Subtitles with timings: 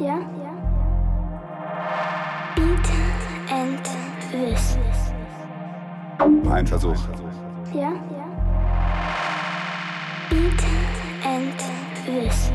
[0.00, 0.18] Ja?
[2.56, 2.90] Beat
[3.50, 3.86] and
[4.32, 4.78] Wiss.
[6.50, 6.96] Ein Versuch.
[7.74, 7.92] Ja?
[10.30, 10.64] Beat
[11.22, 11.62] and
[12.06, 12.50] Wiss.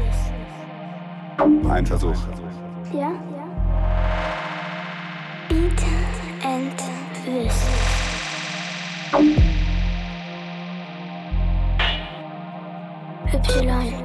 [1.70, 2.18] Ein Versuch.
[2.92, 3.12] Ja?
[5.48, 5.84] Beat
[6.44, 6.82] and
[7.28, 7.68] Wiss.
[13.66, 14.05] Y.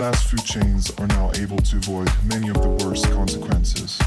[0.00, 3.98] fast food chains are now able to avoid many of the worst consequences.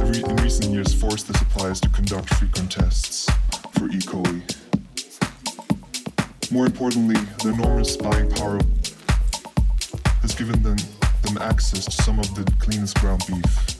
[0.00, 3.28] in recent years forced the suppliers to conduct frequent tests
[3.72, 4.00] for E.
[4.00, 4.40] coli.
[6.50, 8.58] More importantly, the enormous buying power
[10.22, 10.78] has given them,
[11.20, 13.79] them access to some of the cleanest ground beef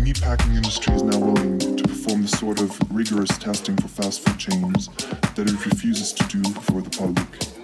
[0.00, 4.26] the meatpacking industry is now willing to perform the sort of rigorous testing for fast
[4.26, 4.88] food chains
[5.36, 7.59] that it refuses to do for the public.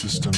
[0.00, 0.32] system.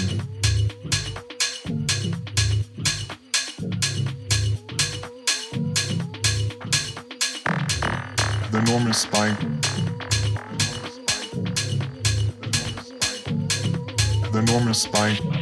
[8.50, 9.38] The normal spike.
[14.32, 15.41] The normal spike.